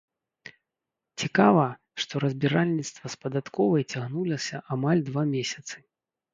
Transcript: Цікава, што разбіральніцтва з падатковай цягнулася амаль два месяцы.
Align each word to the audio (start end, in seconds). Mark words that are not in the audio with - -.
Цікава, 1.23 1.65
што 2.05 2.13
разбіральніцтва 2.25 3.05
з 3.17 3.21
падатковай 3.27 3.87
цягнулася 3.93 4.57
амаль 4.81 5.07
два 5.13 5.23
месяцы. 5.37 5.75